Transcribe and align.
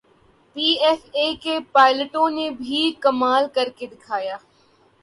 P 0.55 0.67
A 0.83 0.91
F 1.13 1.41
کے 1.43 1.57
پائلٹوں 1.73 2.29
نے 2.29 2.49
بھی 2.59 2.81
کمال 3.01 3.43
کرکے 3.55 3.85
دکھایا۔ 3.87 4.37